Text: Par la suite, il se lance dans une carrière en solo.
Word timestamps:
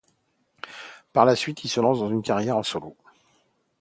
Par 1.13 1.25
la 1.25 1.35
suite, 1.35 1.63
il 1.63 1.67
se 1.67 1.79
lance 1.79 1.99
dans 1.99 2.09
une 2.09 2.23
carrière 2.23 2.57
en 2.57 2.63
solo. 2.63 2.97